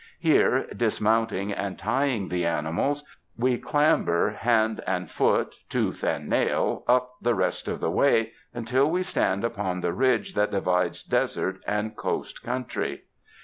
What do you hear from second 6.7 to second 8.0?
up the rest of the